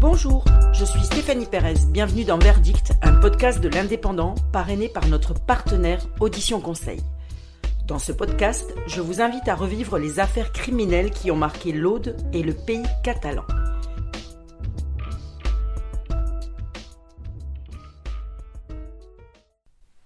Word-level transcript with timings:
Bonjour, 0.00 0.44
je 0.72 0.84
suis 0.84 1.02
Stéphanie 1.02 1.46
Pérez. 1.46 1.74
Bienvenue 1.90 2.22
dans 2.22 2.38
Verdict, 2.38 2.92
un 3.02 3.14
podcast 3.14 3.60
de 3.60 3.68
l'indépendant 3.68 4.36
parrainé 4.52 4.88
par 4.88 5.08
notre 5.08 5.34
partenaire 5.34 6.06
Audition 6.20 6.60
Conseil. 6.60 7.00
Dans 7.88 7.98
ce 7.98 8.12
podcast, 8.12 8.72
je 8.86 9.00
vous 9.00 9.20
invite 9.20 9.48
à 9.48 9.56
revivre 9.56 9.98
les 9.98 10.20
affaires 10.20 10.52
criminelles 10.52 11.10
qui 11.10 11.32
ont 11.32 11.36
marqué 11.36 11.72
l'Aude 11.72 12.16
et 12.32 12.44
le 12.44 12.54
pays 12.54 12.84
catalan. 13.02 13.42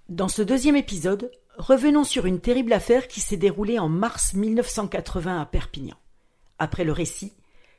Dans 0.09 0.29
ce 0.29 0.41
deuxième 0.41 0.77
épisode, 0.77 1.31
revenons 1.59 2.05
sur 2.05 2.25
une 2.25 2.41
terrible 2.41 2.73
affaire 2.73 3.09
qui 3.09 3.21
s'est 3.21 3.37
déroulée 3.37 3.79
en 3.79 3.91
mars 3.91 4.33
1980 4.33 5.39
à 5.39 5.45
Perpignan. 5.45 5.97
Après 6.59 6.85
le 6.85 6.93
récit, 6.93 7.35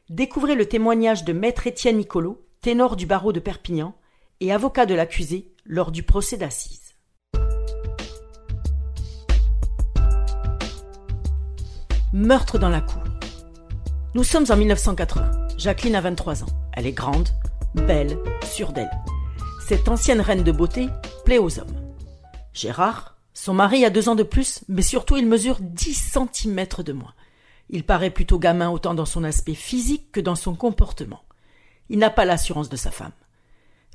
découvrez 0.10 0.56
le 0.56 0.66
témoignage 0.66 1.24
de 1.24 1.34
maître 1.34 1.68
Étienne 1.68 1.98
Nicolo, 1.98 2.46
ténor 2.62 2.96
du 2.96 3.06
barreau 3.06 3.34
de 3.34 3.40
Perpignan 3.40 3.96
et 4.40 4.52
avocat 4.52 4.86
de 4.86 4.94
l'accusé 4.94 5.54
lors 5.66 5.92
du 5.92 6.04
procès 6.04 6.38
d'assises. 6.38 6.96
Meurtre 12.12 12.60
dans 12.60 12.70
la 12.70 12.82
cour. 12.82 13.02
Nous 14.14 14.24
sommes 14.24 14.46
en 14.50 14.56
1980. 14.56 15.32
Jacqueline 15.58 15.96
a 15.96 16.02
23 16.02 16.44
ans. 16.44 16.70
Elle 16.74 16.86
est 16.86 16.92
grande, 16.92 17.30
belle, 17.74 18.20
sûre 18.44 18.72
d'elle. 18.72 18.92
Cette 19.68 19.88
ancienne 19.88 20.22
reine 20.22 20.44
de 20.44 20.52
beauté 20.52 20.90
plaît 21.26 21.40
aux 21.40 21.60
hommes. 21.60 21.94
Gérard, 22.54 23.18
son 23.34 23.56
mari 23.56 23.84
a 23.84 23.90
deux 23.90 24.10
ans 24.10 24.16
de 24.16 24.24
plus, 24.24 24.64
mais 24.68 24.84
surtout 24.84 25.18
il 25.18 25.26
mesure 25.26 25.58
10 25.60 26.18
cm 26.34 26.68
de 26.86 26.94
moins. 26.94 27.14
Il 27.74 27.84
paraît 27.84 28.12
plutôt 28.12 28.38
gamin 28.38 28.70
autant 28.70 28.94
dans 28.94 29.08
son 29.08 29.24
aspect 29.24 29.56
physique 29.56 30.12
que 30.12 30.20
dans 30.20 30.36
son 30.36 30.54
comportement. 30.54 31.24
Il 31.90 31.98
n'a 31.98 32.12
pas 32.12 32.24
l'assurance 32.24 32.70
de 32.70 32.76
sa 32.76 32.92
femme. 32.92 33.14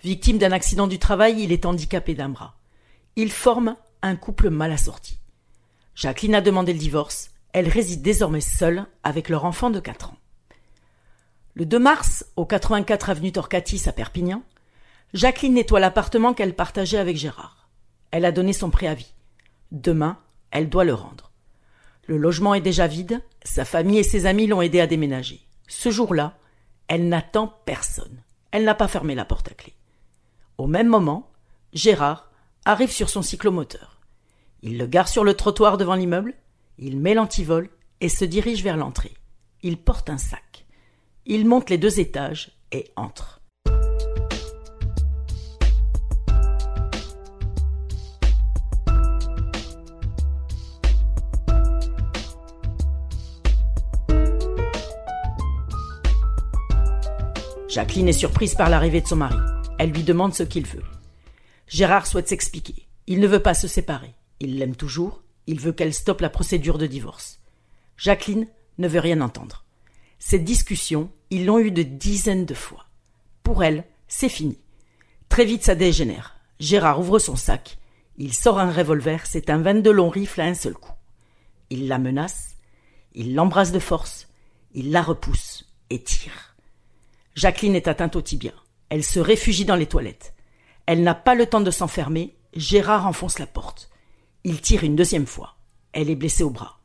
Victime 0.02 0.36
d'un 0.36 0.50
accident 0.50 0.88
du 0.88 0.98
travail, 0.98 1.40
il 1.40 1.52
est 1.52 1.64
handicapé 1.64 2.16
d'un 2.16 2.28
bras. 2.28 2.56
Ils 3.14 3.30
forment 3.30 3.76
un 4.02 4.16
couple 4.16 4.50
mal 4.50 4.72
assorti. 4.72 5.20
Jacqueline 5.94 6.34
a 6.34 6.40
demandé 6.40 6.72
le 6.72 6.78
divorce. 6.80 7.30
Elle 7.52 7.68
réside 7.68 8.02
désormais 8.02 8.40
seule 8.40 8.84
avec 9.04 9.28
leur 9.28 9.44
enfant 9.44 9.70
de 9.70 9.78
4 9.78 10.10
ans. 10.10 10.18
Le 11.54 11.64
2 11.64 11.78
mars, 11.78 12.26
au 12.34 12.46
84 12.46 13.10
avenue 13.10 13.30
Torcatis 13.30 13.88
à 13.88 13.92
Perpignan, 13.92 14.42
Jacqueline 15.14 15.54
nettoie 15.54 15.78
l'appartement 15.78 16.34
qu'elle 16.34 16.56
partageait 16.56 16.98
avec 16.98 17.16
Gérard. 17.16 17.68
Elle 18.10 18.24
a 18.24 18.32
donné 18.32 18.52
son 18.52 18.70
préavis. 18.70 19.14
Demain, 19.70 20.18
elle 20.50 20.68
doit 20.68 20.84
le 20.84 20.94
rendre. 20.94 21.27
Le 22.08 22.16
logement 22.16 22.54
est 22.54 22.62
déjà 22.62 22.86
vide, 22.86 23.22
sa 23.44 23.66
famille 23.66 23.98
et 23.98 24.02
ses 24.02 24.24
amis 24.24 24.46
l'ont 24.46 24.62
aidé 24.62 24.80
à 24.80 24.86
déménager. 24.86 25.42
Ce 25.68 25.90
jour-là, 25.90 26.38
elle 26.88 27.06
n'attend 27.06 27.54
personne. 27.66 28.22
Elle 28.50 28.64
n'a 28.64 28.74
pas 28.74 28.88
fermé 28.88 29.14
la 29.14 29.26
porte 29.26 29.48
à 29.48 29.54
clé. 29.54 29.74
Au 30.56 30.66
même 30.66 30.88
moment, 30.88 31.30
Gérard 31.74 32.30
arrive 32.64 32.90
sur 32.90 33.10
son 33.10 33.20
cyclomoteur. 33.20 34.00
Il 34.62 34.78
le 34.78 34.86
gare 34.86 35.06
sur 35.06 35.22
le 35.22 35.34
trottoir 35.34 35.76
devant 35.76 35.96
l'immeuble, 35.96 36.34
il 36.78 36.98
met 36.98 37.12
l'antivol 37.12 37.68
et 38.00 38.08
se 38.08 38.24
dirige 38.24 38.62
vers 38.62 38.78
l'entrée. 38.78 39.14
Il 39.62 39.76
porte 39.76 40.08
un 40.08 40.18
sac. 40.18 40.64
Il 41.26 41.46
monte 41.46 41.68
les 41.68 41.76
deux 41.76 42.00
étages 42.00 42.52
et 42.72 42.90
entre. 42.96 43.37
Jacqueline 57.78 58.08
est 58.08 58.12
surprise 58.12 58.56
par 58.56 58.70
l'arrivée 58.70 59.02
de 59.02 59.06
son 59.06 59.14
mari. 59.14 59.38
Elle 59.78 59.92
lui 59.92 60.02
demande 60.02 60.34
ce 60.34 60.42
qu'il 60.42 60.66
veut. 60.66 60.82
Gérard 61.68 62.08
souhaite 62.08 62.26
s'expliquer. 62.26 62.88
Il 63.06 63.20
ne 63.20 63.28
veut 63.28 63.38
pas 63.38 63.54
se 63.54 63.68
séparer. 63.68 64.16
Il 64.40 64.58
l'aime 64.58 64.74
toujours. 64.74 65.22
Il 65.46 65.60
veut 65.60 65.70
qu'elle 65.70 65.94
stoppe 65.94 66.20
la 66.20 66.28
procédure 66.28 66.76
de 66.76 66.88
divorce. 66.88 67.38
Jacqueline 67.96 68.48
ne 68.78 68.88
veut 68.88 68.98
rien 68.98 69.20
entendre. 69.20 69.64
Cette 70.18 70.42
discussion, 70.42 71.12
ils 71.30 71.46
l'ont 71.46 71.60
eue 71.60 71.70
de 71.70 71.84
dizaines 71.84 72.46
de 72.46 72.54
fois. 72.54 72.86
Pour 73.44 73.62
elle, 73.62 73.84
c'est 74.08 74.28
fini. 74.28 74.58
Très 75.28 75.44
vite, 75.44 75.62
ça 75.62 75.76
dégénère. 75.76 76.34
Gérard 76.58 76.98
ouvre 76.98 77.20
son 77.20 77.36
sac. 77.36 77.78
Il 78.16 78.34
sort 78.34 78.58
un 78.58 78.72
revolver, 78.72 79.24
c'est 79.24 79.50
un 79.50 79.58
22 79.58 79.92
long 79.92 80.08
rifle 80.08 80.40
à 80.40 80.46
un 80.46 80.54
seul 80.54 80.74
coup. 80.74 80.96
Il 81.70 81.86
la 81.86 81.98
menace, 81.98 82.56
il 83.14 83.36
l'embrasse 83.36 83.70
de 83.70 83.78
force, 83.78 84.26
il 84.74 84.90
la 84.90 85.00
repousse 85.00 85.72
et 85.90 86.02
tire. 86.02 86.48
Jacqueline 87.38 87.76
est 87.76 87.86
atteinte 87.86 88.16
au 88.16 88.20
tibia. 88.20 88.50
Elle 88.88 89.04
se 89.04 89.20
réfugie 89.20 89.64
dans 89.64 89.76
les 89.76 89.86
toilettes. 89.86 90.34
Elle 90.86 91.04
n'a 91.04 91.14
pas 91.14 91.36
le 91.36 91.46
temps 91.46 91.60
de 91.60 91.70
s'enfermer. 91.70 92.34
Gérard 92.52 93.06
enfonce 93.06 93.38
la 93.38 93.46
porte. 93.46 93.90
Il 94.42 94.60
tire 94.60 94.82
une 94.82 94.96
deuxième 94.96 95.28
fois. 95.28 95.54
Elle 95.92 96.10
est 96.10 96.16
blessée 96.16 96.42
au 96.42 96.50
bras. 96.50 96.80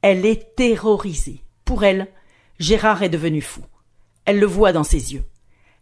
Elle 0.00 0.24
est 0.24 0.56
terrorisée. 0.56 1.44
Pour 1.66 1.84
elle, 1.84 2.10
Gérard 2.58 3.02
est 3.02 3.10
devenu 3.10 3.42
fou. 3.42 3.60
Elle 4.24 4.38
le 4.38 4.46
voit 4.46 4.72
dans 4.72 4.84
ses 4.84 5.12
yeux. 5.12 5.26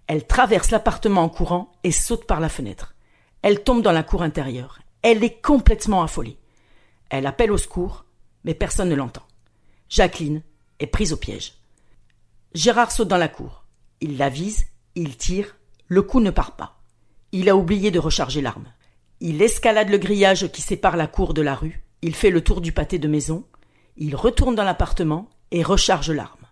Elle 0.08 0.26
traverse 0.26 0.72
l'appartement 0.72 1.22
en 1.22 1.28
courant 1.28 1.70
et 1.84 1.92
saute 1.92 2.26
par 2.26 2.41
la 2.41 2.48
fenêtre. 2.48 2.96
Elle 3.42 3.62
tombe 3.62 3.82
dans 3.82 3.92
la 3.92 4.02
cour 4.02 4.24
intérieure. 4.24 4.80
Elle 5.02 5.22
est 5.22 5.41
complètement 5.41 6.02
affolée. 6.02 6.38
Elle 7.08 7.28
appelle 7.28 7.52
au 7.52 7.56
secours, 7.56 8.04
mais 8.42 8.54
personne 8.54 8.88
ne 8.88 8.96
l'entend. 8.96 9.22
Jacqueline 9.88 10.42
est 10.80 10.88
prise 10.88 11.12
au 11.12 11.16
piège. 11.16 11.52
Gérard 12.52 12.91
saute 12.91 13.06
dans 13.06 13.16
la 13.16 13.28
cour. 13.28 13.61
Il 14.02 14.18
la 14.18 14.28
vise, 14.28 14.66
il 14.96 15.16
tire, 15.16 15.56
le 15.86 16.02
coup 16.02 16.18
ne 16.18 16.32
part 16.32 16.56
pas. 16.56 16.82
Il 17.30 17.48
a 17.48 17.56
oublié 17.56 17.92
de 17.92 18.00
recharger 18.00 18.42
l'arme. 18.42 18.66
Il 19.20 19.40
escalade 19.40 19.90
le 19.90 19.98
grillage 19.98 20.50
qui 20.50 20.60
sépare 20.60 20.96
la 20.96 21.06
cour 21.06 21.34
de 21.34 21.40
la 21.40 21.54
rue, 21.54 21.84
il 22.02 22.16
fait 22.16 22.30
le 22.30 22.42
tour 22.42 22.60
du 22.60 22.72
pâté 22.72 22.98
de 22.98 23.06
maison, 23.06 23.46
il 23.96 24.16
retourne 24.16 24.56
dans 24.56 24.64
l'appartement 24.64 25.30
et 25.52 25.62
recharge 25.62 26.10
l'arme. 26.10 26.46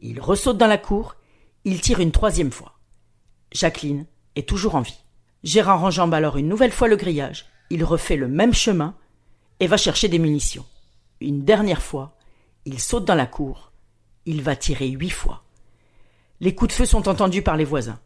Il 0.00 0.18
ressaute 0.18 0.56
dans 0.56 0.66
la 0.66 0.78
cour, 0.78 1.16
il 1.66 1.82
tire 1.82 2.00
une 2.00 2.10
troisième 2.10 2.50
fois. 2.50 2.78
Jacqueline 3.52 4.06
est 4.34 4.48
toujours 4.48 4.74
en 4.74 4.80
vie. 4.80 5.04
Gérard 5.42 5.84
enjambe 5.84 6.14
alors 6.14 6.38
une 6.38 6.48
nouvelle 6.48 6.72
fois 6.72 6.88
le 6.88 6.96
grillage, 6.96 7.44
il 7.68 7.84
refait 7.84 8.16
le 8.16 8.28
même 8.28 8.54
chemin 8.54 8.96
et 9.60 9.66
va 9.66 9.76
chercher 9.76 10.08
des 10.08 10.18
munitions. 10.18 10.64
Une 11.20 11.44
dernière 11.44 11.82
fois, 11.82 12.16
il 12.64 12.80
saute 12.80 13.04
dans 13.04 13.14
la 13.14 13.26
cour, 13.26 13.72
il 14.24 14.40
va 14.40 14.56
tirer 14.56 14.88
huit 14.88 15.10
fois. 15.10 15.43
Les 16.40 16.54
coups 16.54 16.70
de 16.70 16.76
feu 16.76 16.86
sont 16.86 17.08
entendus 17.08 17.42
par 17.42 17.56
les 17.56 17.64
voisins. 17.64 18.00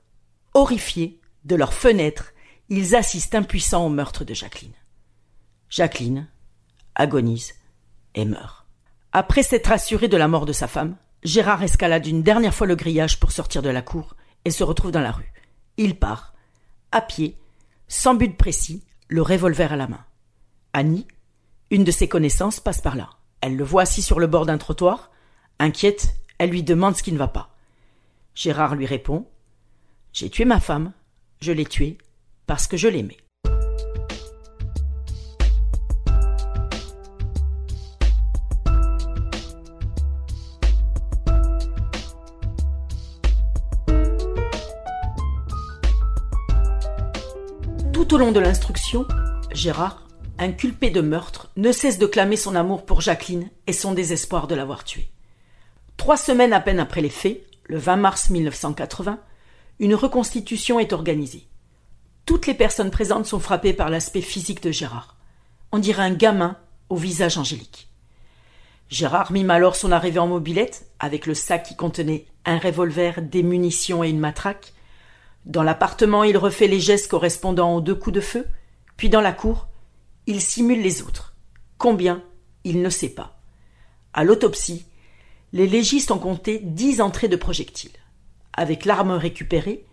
Horrifiés, 0.54 1.20
de 1.44 1.56
leurs 1.56 1.72
fenêtres, 1.72 2.32
ils 2.68 2.94
assistent 2.94 3.34
impuissants 3.34 3.86
au 3.86 3.88
meurtre 3.88 4.24
de 4.24 4.34
Jacqueline. 4.34 4.72
Jacqueline 5.70 6.28
agonise 6.94 7.54
et 8.14 8.24
meurt. 8.24 8.66
Après 9.12 9.42
s'être 9.42 9.72
assuré 9.72 10.08
de 10.08 10.16
la 10.16 10.28
mort 10.28 10.46
de 10.46 10.52
sa 10.52 10.68
femme, 10.68 10.96
Gérard 11.22 11.62
escalade 11.62 12.06
une 12.06 12.22
dernière 12.22 12.54
fois 12.54 12.66
le 12.66 12.76
grillage 12.76 13.18
pour 13.18 13.32
sortir 13.32 13.62
de 13.62 13.70
la 13.70 13.82
cour 13.82 14.14
et 14.44 14.50
se 14.50 14.64
retrouve 14.64 14.92
dans 14.92 15.00
la 15.00 15.12
rue. 15.12 15.32
Il 15.76 15.98
part, 15.98 16.34
à 16.92 17.00
pied, 17.00 17.36
sans 17.88 18.14
but 18.14 18.36
précis, 18.36 18.84
le 19.08 19.22
revolver 19.22 19.72
à 19.72 19.76
la 19.76 19.88
main. 19.88 20.04
Annie, 20.72 21.06
une 21.70 21.84
de 21.84 21.90
ses 21.90 22.08
connaissances, 22.08 22.60
passe 22.60 22.80
par 22.80 22.96
là. 22.96 23.10
Elle 23.40 23.56
le 23.56 23.64
voit 23.64 23.82
assis 23.82 24.02
sur 24.02 24.20
le 24.20 24.26
bord 24.26 24.46
d'un 24.46 24.58
trottoir. 24.58 25.10
Inquiète, 25.58 26.14
elle 26.38 26.50
lui 26.50 26.62
demande 26.62 26.96
ce 26.96 27.02
qui 27.02 27.12
ne 27.12 27.18
va 27.18 27.28
pas. 27.28 27.56
Gérard 28.38 28.76
lui 28.76 28.86
répond 28.86 29.26
J'ai 30.12 30.30
tué 30.30 30.44
ma 30.44 30.60
femme, 30.60 30.92
je 31.40 31.50
l'ai 31.50 31.64
tuée 31.64 31.98
parce 32.46 32.68
que 32.68 32.76
je 32.76 32.86
l'aimais. 32.86 33.16
Tout 47.92 48.14
au 48.14 48.18
long 48.18 48.30
de 48.30 48.38
l'instruction, 48.38 49.04
Gérard, 49.50 50.06
inculpé 50.38 50.90
de 50.90 51.00
meurtre, 51.00 51.50
ne 51.56 51.72
cesse 51.72 51.98
de 51.98 52.06
clamer 52.06 52.36
son 52.36 52.54
amour 52.54 52.86
pour 52.86 53.00
Jacqueline 53.00 53.50
et 53.66 53.72
son 53.72 53.94
désespoir 53.94 54.46
de 54.46 54.54
l'avoir 54.54 54.84
tuée. 54.84 55.10
Trois 55.96 56.16
semaines 56.16 56.52
à 56.52 56.60
peine 56.60 56.78
après 56.78 57.00
les 57.00 57.08
faits, 57.08 57.47
le 57.68 57.78
20 57.78 57.96
mars 57.96 58.30
1980, 58.30 59.20
une 59.78 59.94
reconstitution 59.94 60.80
est 60.80 60.92
organisée. 60.92 61.46
Toutes 62.26 62.46
les 62.46 62.54
personnes 62.54 62.90
présentes 62.90 63.26
sont 63.26 63.38
frappées 63.38 63.72
par 63.72 63.90
l'aspect 63.90 64.22
physique 64.22 64.62
de 64.62 64.72
Gérard. 64.72 65.16
On 65.70 65.78
dirait 65.78 66.02
un 66.02 66.14
gamin 66.14 66.56
au 66.88 66.96
visage 66.96 67.38
angélique. 67.38 67.88
Gérard 68.88 69.32
mime 69.32 69.50
alors 69.50 69.76
son 69.76 69.92
arrivée 69.92 70.18
en 70.18 70.26
mobilette, 70.26 70.90
avec 70.98 71.26
le 71.26 71.34
sac 71.34 71.62
qui 71.62 71.76
contenait 71.76 72.26
un 72.46 72.58
revolver, 72.58 73.20
des 73.20 73.42
munitions 73.42 74.02
et 74.02 74.08
une 74.08 74.18
matraque. 74.18 74.72
Dans 75.44 75.62
l'appartement, 75.62 76.24
il 76.24 76.38
refait 76.38 76.68
les 76.68 76.80
gestes 76.80 77.10
correspondant 77.10 77.74
aux 77.74 77.80
deux 77.82 77.94
coups 77.94 78.14
de 78.14 78.20
feu, 78.22 78.46
puis 78.96 79.10
dans 79.10 79.20
la 79.20 79.32
cour, 79.32 79.68
il 80.26 80.40
simule 80.40 80.82
les 80.82 81.02
autres. 81.02 81.34
Combien 81.76 82.22
Il 82.64 82.80
ne 82.80 82.90
sait 82.90 83.10
pas. 83.10 83.38
À 84.14 84.24
l'autopsie, 84.24 84.86
les 85.52 85.66
légistes 85.66 86.10
ont 86.10 86.18
compté 86.18 86.60
dix 86.62 87.00
entrées 87.00 87.28
de 87.28 87.36
projectiles. 87.36 87.90
avec 88.52 88.84
l'arme 88.84 89.12
récupérée, 89.12 89.84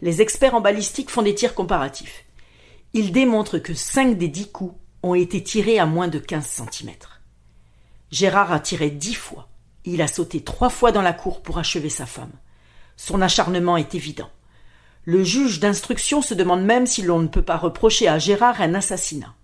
les 0.00 0.22
experts 0.22 0.54
en 0.54 0.60
balistique 0.60 1.10
font 1.10 1.22
des 1.22 1.34
tirs 1.34 1.54
comparatifs. 1.54 2.24
Ils 2.92 3.10
démontrent 3.10 3.58
que 3.58 3.74
cinq 3.74 4.16
des 4.16 4.28
dix 4.28 4.48
coups 4.48 4.76
ont 5.02 5.14
été 5.14 5.42
tirés 5.42 5.78
à 5.78 5.86
moins 5.86 6.08
de 6.08 6.18
15 6.18 6.46
cm. 6.46 6.90
Gérard 8.10 8.52
a 8.52 8.60
tiré 8.60 8.90
dix 8.90 9.14
fois. 9.14 9.48
Il 9.84 10.02
a 10.02 10.06
sauté 10.06 10.42
trois 10.42 10.70
fois 10.70 10.92
dans 10.92 11.02
la 11.02 11.12
cour 11.12 11.42
pour 11.42 11.58
achever 11.58 11.88
sa 11.88 12.06
femme. 12.06 12.32
Son 12.96 13.20
acharnement 13.22 13.76
est 13.76 13.94
évident. 13.94 14.30
Le 15.04 15.24
juge 15.24 15.58
d'instruction 15.58 16.22
se 16.22 16.34
demande 16.34 16.62
même 16.62 16.86
si 16.86 17.02
l'on 17.02 17.18
ne 17.18 17.26
peut 17.26 17.42
pas 17.42 17.56
reprocher 17.56 18.06
à 18.06 18.18
Gérard 18.18 18.60
un 18.60 18.74
assassinat. 18.74 19.34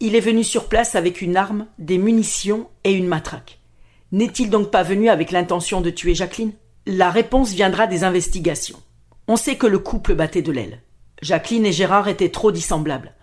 Il 0.00 0.14
est 0.14 0.20
venu 0.20 0.42
sur 0.42 0.68
place 0.68 0.94
avec 0.94 1.20
une 1.20 1.36
arme, 1.36 1.66
des 1.78 1.98
munitions 1.98 2.70
et 2.84 2.92
une 2.92 3.08
matraque. 3.08 3.60
N'est-il 4.12 4.50
donc 4.50 4.70
pas 4.70 4.82
venu 4.82 5.08
avec 5.08 5.30
l'intention 5.30 5.80
de 5.80 5.88
tuer 5.88 6.14
Jacqueline? 6.14 6.52
La 6.84 7.10
réponse 7.10 7.52
viendra 7.52 7.86
des 7.86 8.04
investigations. 8.04 8.80
On 9.26 9.36
sait 9.36 9.56
que 9.56 9.66
le 9.66 9.78
couple 9.78 10.14
battait 10.14 10.42
de 10.42 10.52
l'aile. 10.52 10.82
Jacqueline 11.22 11.64
et 11.64 11.72
Gérard 11.72 12.08
étaient 12.08 12.28
trop 12.28 12.52
dissemblables. 12.52 13.14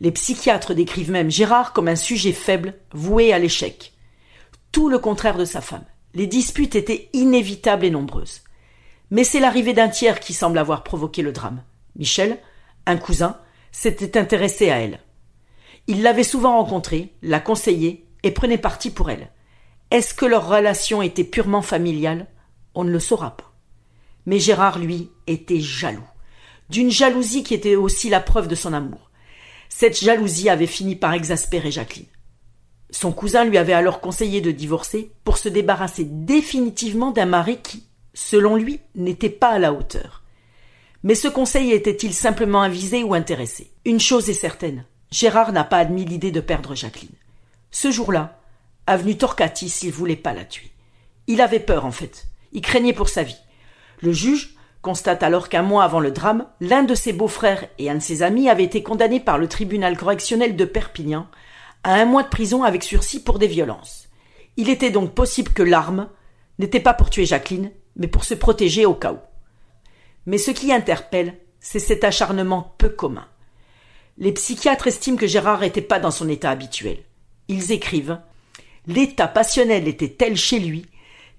Les 0.00 0.12
psychiatres 0.12 0.74
décrivent 0.74 1.10
même 1.10 1.30
Gérard 1.30 1.72
comme 1.72 1.88
un 1.88 1.96
sujet 1.96 2.32
faible, 2.32 2.74
voué 2.92 3.32
à 3.32 3.38
l'échec. 3.38 3.94
Tout 4.70 4.90
le 4.90 4.98
contraire 4.98 5.38
de 5.38 5.46
sa 5.46 5.62
femme. 5.62 5.84
Les 6.12 6.26
disputes 6.26 6.74
étaient 6.74 7.08
inévitables 7.14 7.86
et 7.86 7.90
nombreuses. 7.90 8.42
Mais 9.10 9.24
c'est 9.24 9.40
l'arrivée 9.40 9.72
d'un 9.72 9.88
tiers 9.88 10.20
qui 10.20 10.34
semble 10.34 10.58
avoir 10.58 10.84
provoqué 10.84 11.22
le 11.22 11.32
drame. 11.32 11.62
Michel, 11.96 12.38
un 12.84 12.96
cousin, 12.98 13.38
s'était 13.72 14.18
intéressé 14.18 14.70
à 14.70 14.76
elle. 14.76 15.00
Il 15.86 16.02
l'avait 16.02 16.22
souvent 16.22 16.58
rencontrée, 16.58 17.14
l'a 17.22 17.40
conseillée 17.40 18.06
et 18.22 18.30
prenait 18.30 18.58
parti 18.58 18.90
pour 18.90 19.08
elle. 19.08 19.30
Est-ce 19.90 20.14
que 20.14 20.26
leur 20.26 20.48
relation 20.48 21.02
était 21.02 21.24
purement 21.24 21.62
familiale? 21.62 22.26
On 22.74 22.84
ne 22.84 22.90
le 22.90 23.00
saura 23.00 23.36
pas. 23.36 23.52
Mais 24.26 24.38
Gérard, 24.38 24.78
lui, 24.78 25.10
était 25.26 25.60
jaloux. 25.60 26.08
D'une 26.70 26.90
jalousie 26.90 27.44
qui 27.44 27.54
était 27.54 27.76
aussi 27.76 28.08
la 28.08 28.20
preuve 28.20 28.48
de 28.48 28.54
son 28.54 28.72
amour. 28.72 29.10
Cette 29.68 29.98
jalousie 29.98 30.48
avait 30.48 30.66
fini 30.66 30.96
par 30.96 31.12
exaspérer 31.12 31.70
Jacqueline. 31.70 32.06
Son 32.90 33.12
cousin 33.12 33.44
lui 33.44 33.58
avait 33.58 33.72
alors 33.72 34.00
conseillé 34.00 34.40
de 34.40 34.50
divorcer 34.50 35.10
pour 35.24 35.36
se 35.36 35.48
débarrasser 35.48 36.04
définitivement 36.04 37.10
d'un 37.10 37.26
mari 37.26 37.58
qui, 37.62 37.84
selon 38.14 38.56
lui, 38.56 38.80
n'était 38.94 39.30
pas 39.30 39.50
à 39.50 39.58
la 39.58 39.72
hauteur. 39.72 40.22
Mais 41.02 41.14
ce 41.14 41.28
conseil 41.28 41.72
était-il 41.72 42.14
simplement 42.14 42.62
avisé 42.62 43.02
ou 43.02 43.12
intéressé? 43.12 43.72
Une 43.84 44.00
chose 44.00 44.30
est 44.30 44.34
certaine, 44.34 44.84
Gérard 45.10 45.52
n'a 45.52 45.64
pas 45.64 45.78
admis 45.78 46.04
l'idée 46.04 46.30
de 46.30 46.40
perdre 46.40 46.74
Jacqueline. 46.74 47.14
Ce 47.70 47.90
jour-là, 47.90 48.40
Avenue 48.86 49.16
Torquatis, 49.16 49.80
il 49.82 49.92
voulait 49.92 50.16
pas 50.16 50.34
la 50.34 50.44
tuer. 50.44 50.70
Il 51.26 51.40
avait 51.40 51.60
peur, 51.60 51.86
en 51.86 51.90
fait. 51.90 52.26
Il 52.52 52.60
craignait 52.60 52.92
pour 52.92 53.08
sa 53.08 53.22
vie. 53.22 53.38
Le 54.00 54.12
juge 54.12 54.54
constate 54.82 55.22
alors 55.22 55.48
qu'un 55.48 55.62
mois 55.62 55.84
avant 55.84 56.00
le 56.00 56.10
drame, 56.10 56.46
l'un 56.60 56.82
de 56.82 56.94
ses 56.94 57.14
beaux-frères 57.14 57.66
et 57.78 57.90
un 57.90 57.94
de 57.94 58.00
ses 58.00 58.22
amis 58.22 58.50
avaient 58.50 58.64
été 58.64 58.82
condamnés 58.82 59.20
par 59.20 59.38
le 59.38 59.48
tribunal 59.48 59.96
correctionnel 59.96 60.56
de 60.56 60.64
Perpignan 60.66 61.26
à 61.82 61.94
un 61.94 62.04
mois 62.04 62.22
de 62.22 62.28
prison 62.28 62.62
avec 62.62 62.82
sursis 62.84 63.22
pour 63.22 63.38
des 63.38 63.46
violences. 63.46 64.08
Il 64.56 64.68
était 64.68 64.90
donc 64.90 65.14
possible 65.14 65.52
que 65.52 65.62
l'arme 65.62 66.08
n'était 66.58 66.80
pas 66.80 66.94
pour 66.94 67.10
tuer 67.10 67.24
Jacqueline, 67.24 67.72
mais 67.96 68.08
pour 68.08 68.24
se 68.24 68.34
protéger 68.34 68.84
au 68.84 68.94
cas 68.94 69.12
où. 69.12 69.18
Mais 70.26 70.38
ce 70.38 70.50
qui 70.50 70.72
interpelle, 70.72 71.38
c'est 71.60 71.78
cet 71.78 72.04
acharnement 72.04 72.74
peu 72.78 72.90
commun. 72.90 73.26
Les 74.18 74.32
psychiatres 74.32 74.86
estiment 74.86 75.16
que 75.16 75.26
Gérard 75.26 75.60
n'était 75.60 75.80
pas 75.80 75.98
dans 75.98 76.10
son 76.10 76.28
état 76.28 76.50
habituel. 76.50 76.98
Ils 77.48 77.72
écrivent 77.72 78.18
L'état 78.86 79.28
passionnel 79.28 79.88
était 79.88 80.10
tel 80.10 80.36
chez 80.36 80.58
lui 80.58 80.86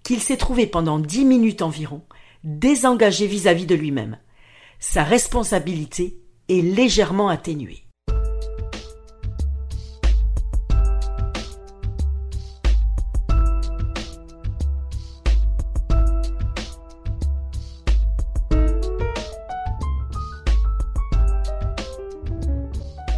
qu'il 0.04 0.22
s'est 0.22 0.38
trouvé 0.38 0.68
pendant 0.68 1.00
dix 1.00 1.26
minutes 1.26 1.62
environ 1.62 2.02
désengagé 2.44 3.26
vis-à-vis 3.28 3.66
de 3.66 3.76
lui-même. 3.76 4.20
Sa 4.80 5.04
responsabilité 5.04 6.18
est 6.48 6.62
légèrement 6.62 7.30
atténuée. 7.30 7.85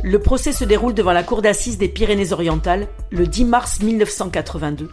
Le 0.07 0.19
procès 0.19 0.53
se 0.53 0.63
déroule 0.63 0.93
devant 0.93 1.11
la 1.11 1.21
cour 1.21 1.41
d'assises 1.41 1.77
des 1.77 1.89
Pyrénées-Orientales 1.89 2.87
le 3.11 3.27
10 3.27 3.43
mars 3.43 3.81
1982, 3.81 4.89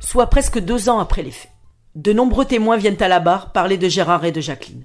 soit 0.00 0.26
presque 0.26 0.58
deux 0.58 0.88
ans 0.88 0.98
après 0.98 1.22
les 1.22 1.30
faits. 1.30 1.52
De 1.94 2.12
nombreux 2.12 2.46
témoins 2.46 2.76
viennent 2.76 3.00
à 3.00 3.06
la 3.06 3.20
barre 3.20 3.52
parler 3.52 3.78
de 3.78 3.88
Gérard 3.88 4.24
et 4.24 4.32
de 4.32 4.40
Jacqueline. 4.40 4.82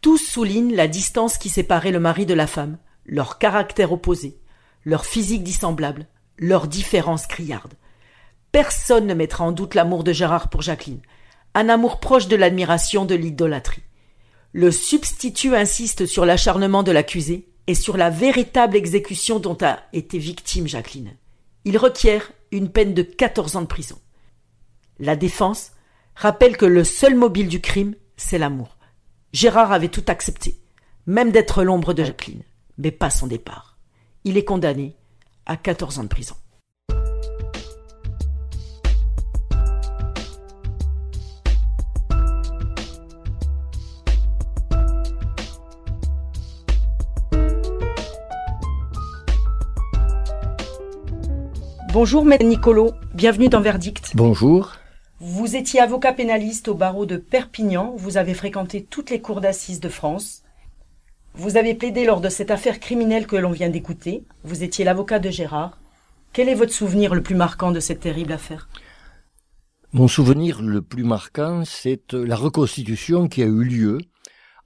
Tous 0.00 0.18
soulignent 0.18 0.76
la 0.76 0.86
distance 0.86 1.38
qui 1.38 1.48
séparait 1.48 1.90
le 1.90 1.98
mari 1.98 2.24
de 2.24 2.34
la 2.34 2.46
femme, 2.46 2.78
leur 3.04 3.38
caractère 3.38 3.90
opposé, 3.90 4.38
leur 4.84 5.04
physique 5.04 5.42
dissemblable, 5.42 6.06
leurs 6.38 6.68
différences 6.68 7.26
criardes. 7.26 7.74
Personne 8.52 9.08
ne 9.08 9.14
mettra 9.14 9.42
en 9.42 9.50
doute 9.50 9.74
l'amour 9.74 10.04
de 10.04 10.12
Gérard 10.12 10.50
pour 10.50 10.62
Jacqueline, 10.62 11.02
un 11.54 11.68
amour 11.68 11.98
proche 11.98 12.28
de 12.28 12.36
l'admiration, 12.36 13.04
de 13.04 13.16
l'idolâtrie. 13.16 13.82
Le 14.52 14.70
substitut 14.70 15.56
insiste 15.56 16.06
sur 16.06 16.24
l'acharnement 16.26 16.84
de 16.84 16.92
l'accusé 16.92 17.48
et 17.66 17.74
sur 17.74 17.96
la 17.96 18.10
véritable 18.10 18.76
exécution 18.76 19.38
dont 19.38 19.58
a 19.60 19.80
été 19.92 20.18
victime 20.18 20.68
Jacqueline. 20.68 21.16
Il 21.64 21.78
requiert 21.78 22.30
une 22.52 22.70
peine 22.70 22.94
de 22.94 23.02
14 23.02 23.56
ans 23.56 23.62
de 23.62 23.66
prison. 23.66 23.98
La 24.98 25.16
défense 25.16 25.72
rappelle 26.14 26.56
que 26.56 26.66
le 26.66 26.84
seul 26.84 27.14
mobile 27.14 27.48
du 27.48 27.60
crime, 27.60 27.94
c'est 28.16 28.38
l'amour. 28.38 28.76
Gérard 29.32 29.72
avait 29.72 29.88
tout 29.88 30.04
accepté, 30.06 30.60
même 31.06 31.32
d'être 31.32 31.62
l'ombre 31.64 31.92
de 31.92 32.04
Jacqueline, 32.04 32.42
mais 32.78 32.90
pas 32.90 33.10
son 33.10 33.26
départ. 33.26 33.76
Il 34.24 34.36
est 34.36 34.44
condamné 34.44 34.96
à 35.44 35.56
14 35.56 35.98
ans 35.98 36.04
de 36.04 36.08
prison. 36.08 36.36
Bonjour 51.98 52.26
Maître 52.26 52.44
Nicolo, 52.44 52.92
bienvenue 53.14 53.48
dans 53.48 53.62
Verdict. 53.62 54.12
Bonjour. 54.14 54.74
Vous 55.18 55.56
étiez 55.56 55.80
avocat 55.80 56.12
pénaliste 56.12 56.68
au 56.68 56.74
barreau 56.74 57.06
de 57.06 57.16
Perpignan, 57.16 57.94
vous 57.96 58.18
avez 58.18 58.34
fréquenté 58.34 58.84
toutes 58.84 59.08
les 59.08 59.22
cours 59.22 59.40
d'assises 59.40 59.80
de 59.80 59.88
France. 59.88 60.42
Vous 61.32 61.56
avez 61.56 61.74
plaidé 61.74 62.04
lors 62.04 62.20
de 62.20 62.28
cette 62.28 62.50
affaire 62.50 62.80
criminelle 62.80 63.26
que 63.26 63.36
l'on 63.36 63.50
vient 63.50 63.70
d'écouter. 63.70 64.24
Vous 64.44 64.62
étiez 64.62 64.84
l'avocat 64.84 65.20
de 65.20 65.30
Gérard. 65.30 65.78
Quel 66.34 66.50
est 66.50 66.54
votre 66.54 66.74
souvenir 66.74 67.14
le 67.14 67.22
plus 67.22 67.34
marquant 67.34 67.72
de 67.72 67.80
cette 67.80 68.00
terrible 68.00 68.32
affaire? 68.32 68.68
Mon 69.94 70.06
souvenir 70.06 70.60
le 70.60 70.82
plus 70.82 71.04
marquant, 71.04 71.62
c'est 71.64 72.12
la 72.12 72.36
reconstitution 72.36 73.26
qui 73.26 73.42
a 73.42 73.46
eu 73.46 73.64
lieu, 73.64 73.98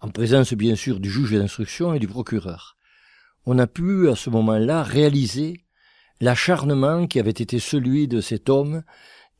en 0.00 0.08
présence 0.08 0.52
bien 0.54 0.74
sûr 0.74 0.98
du 0.98 1.08
juge 1.08 1.30
d'instruction 1.30 1.94
et 1.94 2.00
du 2.00 2.08
procureur. 2.08 2.76
On 3.46 3.56
a 3.60 3.68
pu 3.68 4.08
à 4.08 4.16
ce 4.16 4.30
moment-là 4.30 4.82
réaliser 4.82 5.60
l'acharnement 6.20 7.06
qui 7.06 7.18
avait 7.18 7.30
été 7.30 7.58
celui 7.58 8.08
de 8.08 8.20
cet 8.20 8.48
homme 8.48 8.82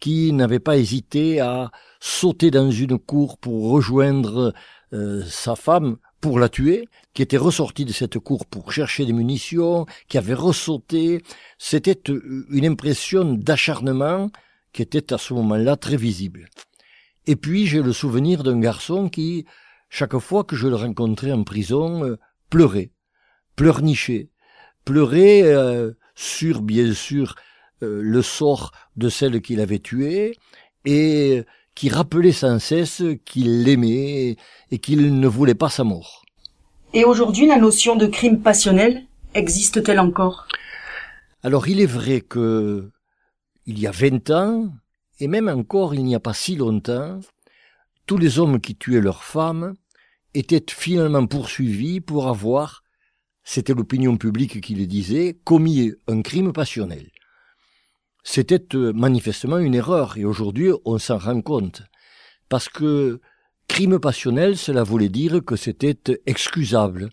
qui 0.01 0.33
n'avait 0.33 0.61
pas 0.61 0.79
hésité 0.79 1.41
à 1.41 1.71
sauter 2.01 2.51
dans 2.51 2.71
une 2.71 2.99
cour 2.99 3.37
pour 3.39 3.71
rejoindre 3.71 4.55
euh, 4.93 5.23
sa 5.27 5.55
femme 5.57 5.99
pour 6.21 6.39
la 6.39 6.49
tuer, 6.49 6.89
qui 7.15 7.23
était 7.23 7.37
ressorti 7.37 7.85
de 7.85 7.93
cette 7.93 8.19
cour 8.19 8.45
pour 8.47 8.73
chercher 8.73 9.07
des 9.07 9.13
munitions, 9.13 9.87
qui 10.09 10.19
avait 10.19 10.35
ressauté. 10.35 11.23
C'était 11.59 12.01
une 12.51 12.67
impression 12.67 13.25
d'acharnement 13.35 14.31
qui 14.73 14.83
était 14.83 15.13
à 15.13 15.19
ce 15.19 15.33
moment-là 15.35 15.77
très 15.77 15.97
visible. 15.97 16.49
Et 17.27 17.37
puis 17.37 17.67
j'ai 17.67 17.83
le 17.83 17.93
souvenir 17.93 18.43
d'un 18.43 18.59
garçon 18.59 19.09
qui, 19.09 19.47
chaque 19.89 20.19
fois 20.19 20.45
que 20.45 20.57
je 20.57 20.69
le 20.69 20.77
rencontrais 20.77 21.33
en 21.33 21.45
prison, 21.45 22.05
euh, 22.05 22.19
pleurait, 22.51 22.91
pleurnichait, 23.57 24.31
pleurait 24.85 25.43
euh, 25.43 25.93
sur, 26.21 26.61
bien 26.61 26.93
sûr, 26.93 27.35
euh, 27.83 28.01
le 28.03 28.21
sort 28.21 28.73
de 28.97 29.09
celle 29.09 29.41
qu'il 29.41 29.61
avait 29.61 29.79
tuée, 29.79 30.37
et 30.85 31.45
qui 31.75 31.89
rappelait 31.89 32.33
sans 32.33 32.59
cesse 32.59 33.03
qu'il 33.25 33.65
l'aimait 33.65 34.37
et 34.71 34.79
qu'il 34.79 35.19
ne 35.19 35.29
voulait 35.29 35.55
pas 35.55 35.71
sa 35.71 35.85
mort. 35.85 36.23
Et 36.93 37.05
aujourd'hui, 37.05 37.47
la 37.47 37.57
notion 37.57 37.97
de 37.97 38.07
crime 38.07 38.41
passionnel 38.41 39.07
existe-t-elle 39.35 40.01
encore? 40.01 40.47
Alors 41.43 41.69
il 41.69 41.81
est 41.81 41.87
vrai 41.87 42.21
que 42.21 42.91
il 43.65 43.79
y 43.79 43.87
a 43.87 43.93
vingt 43.93 44.29
ans, 44.31 44.71
et 45.21 45.29
même 45.29 45.49
encore 45.49 45.95
il 45.95 46.05
n'y 46.05 46.15
a 46.15 46.21
pas 46.21 46.35
si 46.35 46.57
longtemps, 46.57 47.21
tous 48.07 48.19
les 48.19 48.39
hommes 48.39 48.61
qui 48.61 48.75
tuaient 48.77 49.01
leurs 49.01 49.23
femmes 49.23 49.75
étaient 50.35 50.65
finalement 50.69 51.27
poursuivis 51.27 52.01
pour 52.01 52.29
avoir 52.29 52.83
c'était 53.45 53.75
l'opinion 53.75 54.17
publique 54.17 54.61
qui 54.61 54.75
le 54.75 54.87
disait, 54.87 55.39
commis 55.45 55.93
un 56.09 56.23
crime 56.23 56.53
passionnel. 56.53 57.11
C'était 58.23 58.75
euh, 58.75 58.93
manifestement 58.93 59.59
une 59.59 59.75
erreur, 59.75 60.17
et 60.17 60.25
aujourd'hui 60.25 60.71
on 60.85 60.99
s'en 60.99 61.19
rend 61.19 61.41
compte. 61.41 61.83
Parce 62.49 62.69
que 62.69 63.21
crime 63.69 63.99
passionnel, 63.99 64.57
cela 64.57 64.83
voulait 64.83 65.09
dire 65.09 65.41
que 65.45 65.57
c'était 65.57 65.99
excusable. 66.27 67.11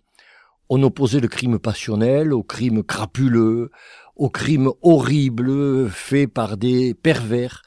On 0.69 0.83
opposait 0.83 1.21
le 1.21 1.27
crime 1.29 1.59
passionnel 1.59 2.33
au 2.33 2.43
crime 2.43 2.83
crapuleux, 2.83 3.71
au 4.15 4.29
crime 4.29 4.69
horrible 4.81 5.89
fait 5.89 6.27
par 6.27 6.57
des 6.57 6.93
pervers. 6.93 7.61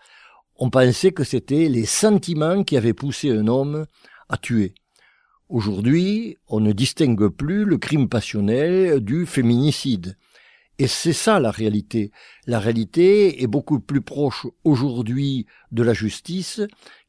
On 0.56 0.68
pensait 0.68 1.12
que 1.12 1.24
c'était 1.24 1.68
les 1.68 1.86
sentiments 1.86 2.62
qui 2.64 2.76
avaient 2.76 2.92
poussé 2.92 3.30
un 3.30 3.46
homme 3.46 3.86
à 4.28 4.36
tuer. 4.36 4.74
Aujourd'hui, 5.50 6.36
on 6.46 6.60
ne 6.60 6.70
distingue 6.70 7.26
plus 7.26 7.64
le 7.64 7.76
crime 7.76 8.08
passionnel 8.08 9.00
du 9.00 9.26
féminicide. 9.26 10.16
Et 10.78 10.86
c'est 10.86 11.12
ça 11.12 11.40
la 11.40 11.50
réalité. 11.50 12.12
La 12.46 12.60
réalité 12.60 13.42
est 13.42 13.48
beaucoup 13.48 13.80
plus 13.80 14.00
proche 14.00 14.46
aujourd'hui 14.62 15.46
de 15.72 15.82
la 15.82 15.92
justice 15.92 16.60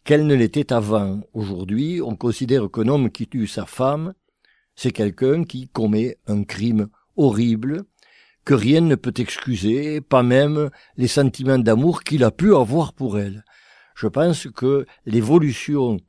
qu'elle 0.04 0.26
ne 0.26 0.34
l'était 0.34 0.74
avant. 0.74 1.22
Aujourd'hui, 1.34 2.02
on 2.02 2.16
considère 2.16 2.72
qu'un 2.72 2.88
homme 2.88 3.12
qui 3.12 3.28
tue 3.28 3.46
sa 3.46 3.68
femme, 3.68 4.16
c'est 4.76 4.92
quelqu'un 4.92 5.44
qui 5.44 5.68
commet 5.68 6.18
un 6.26 6.44
crime 6.44 6.88
horrible, 7.18 7.84
que 8.44 8.56
rien 8.56 8.82
ne 8.82 8.96
peut 8.96 9.14
excuser, 9.18 10.02
pas 10.02 10.24
même 10.24 10.72
les 10.98 11.08
sentiments 11.08 11.60
d'amour 11.60 12.04
qu'il 12.04 12.24
a 12.24 12.32
pu 12.32 12.56
avoir 12.56 12.94
pour 12.94 13.20
elle. 13.20 13.46
Je 13.94 14.08
pense 14.08 14.48
que 14.48 14.88
l'évolution 15.06 16.00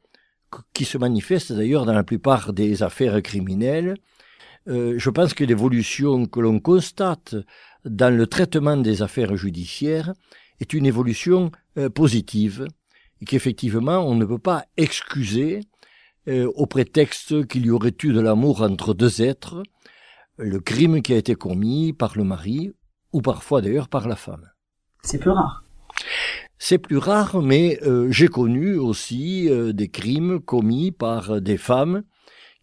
qui 0.73 0.85
se 0.85 0.99
manifeste 0.99 1.52
d'ailleurs 1.52 1.87
dans 1.87 1.92
la 1.92 2.04
plupart 2.04 2.52
des 2.52 2.82
affaires 2.82 3.23
criminelles, 3.23 3.97
euh, 4.68 4.94
je 4.97 5.11
pense 5.11 5.35
que 5.35 5.44
l'évolution 5.44 6.26
que 6.26 6.40
l'on 6.40 6.61
constate 6.61 7.35
dans 7.85 8.14
le 8.14 8.26
traitement 8.26 8.76
des 8.76 9.02
affaires 9.02 9.37
judiciaires 9.37 10.12
est 10.61 10.73
une 10.73 10.87
évolution 10.87 11.50
euh, 11.78 11.88
positive 11.88 12.66
et 13.21 13.25
qu'effectivement 13.25 14.06
on 14.06 14.14
ne 14.14 14.25
peut 14.25 14.38
pas 14.38 14.64
excuser 14.76 15.61
euh, 16.28 16.50
au 16.54 16.66
prétexte 16.66 17.47
qu'il 17.49 17.66
y 17.66 17.71
aurait 17.71 17.97
eu 18.04 18.12
de 18.12 18.21
l'amour 18.21 18.62
entre 18.62 18.94
deux 18.94 19.23
êtres 19.23 19.62
le 20.38 20.61
crime 20.61 21.02
qui 21.02 21.12
a 21.12 21.16
été 21.16 21.35
commis 21.35 21.92
par 21.92 22.16
le 22.16 22.25
mari 22.25 22.73
ou 23.12 23.21
parfois 23.21 23.61
d'ailleurs 23.61 23.88
par 23.88 24.09
la 24.09 24.16
femme. 24.16 24.50
C'est 25.02 25.18
plus 25.18 25.30
rare. 25.30 25.64
C'est 26.64 26.78
plus 26.78 26.99
rare, 26.99 27.42
mais 27.42 27.81
j'ai 28.11 28.28
connu 28.28 28.76
aussi 28.76 29.50
des 29.50 29.88
crimes 29.88 30.38
commis 30.38 30.92
par 30.92 31.40
des 31.40 31.57
femmes 31.57 32.04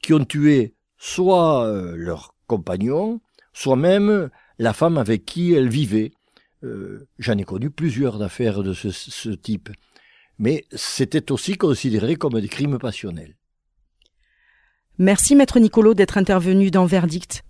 qui 0.01 0.13
ont 0.13 0.23
tué 0.23 0.73
soit 0.99 1.65
euh, 1.65 1.95
leur 1.95 2.35
compagnon, 2.47 3.21
soit 3.53 3.75
même 3.75 4.29
la 4.59 4.73
femme 4.73 4.97
avec 4.97 5.25
qui 5.25 5.53
elle 5.53 5.69
vivait. 5.69 6.11
Euh, 6.63 7.07
j'en 7.17 7.37
ai 7.37 7.43
connu 7.43 7.69
plusieurs 7.69 8.19
d'affaires 8.19 8.61
de 8.61 8.73
ce, 8.73 9.29
type. 9.29 9.69
Mais 10.37 10.65
c'était 10.73 11.31
aussi 11.31 11.55
considéré 11.55 12.15
comme 12.15 12.39
des 12.39 12.47
crimes 12.47 12.77
passionnels. 12.77 13.35
Merci 14.97 15.35
Maître 15.35 15.59
Nicolo 15.59 15.93
d'être 15.93 16.17
intervenu 16.17 16.71
dans 16.71 16.85
Verdict. 16.85 17.43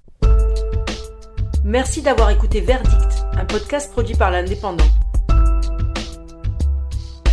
Merci 1.65 2.01
d'avoir 2.01 2.29
écouté 2.29 2.61
Verdict, 2.61 3.25
un 3.33 3.45
podcast 3.45 3.91
produit 3.91 4.15
par 4.15 4.31
l'Indépendant. 4.31 4.85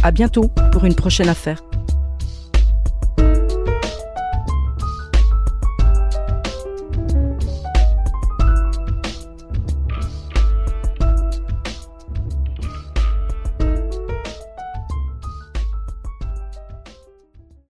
À 0.06 0.12
bientôt 0.12 0.48
pour 0.70 0.84
une 0.84 0.94
prochaine 0.94 1.28
affaire. 1.28 1.64